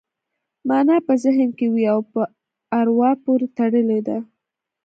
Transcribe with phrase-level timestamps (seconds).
[0.67, 2.21] مانا په ذهن کې وي او په
[2.79, 4.17] اروا پورې تړلې ده